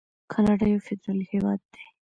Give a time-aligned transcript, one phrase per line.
[0.31, 1.83] کاناډا یو فدرالي هیواد دی.